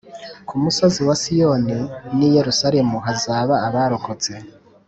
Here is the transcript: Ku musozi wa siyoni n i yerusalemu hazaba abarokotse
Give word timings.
Ku 0.47 0.53
musozi 0.63 0.99
wa 1.07 1.15
siyoni 1.21 1.77
n 2.17 2.19
i 2.27 2.29
yerusalemu 2.35 2.95
hazaba 3.05 3.55
abarokotse 3.67 4.31